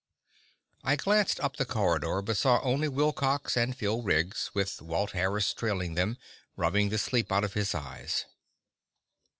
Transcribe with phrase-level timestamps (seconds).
[0.83, 5.53] I glanced up the corridor but saw only Wilcox and Phil Riggs, with Walt Harris
[5.53, 6.17] trailing them,
[6.57, 8.25] rubbing the sleep out of his eyes.